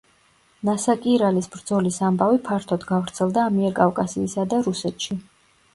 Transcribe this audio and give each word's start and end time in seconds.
ნასაკირალის 0.69 1.49
ბრძოლის 1.57 1.99
ამბავი 2.09 2.41
ფართოდ 2.49 2.87
გავრცელდა 2.93 3.45
ამიერკავკასიისა 3.53 4.51
და 4.55 4.65
რუსეთში. 4.71 5.23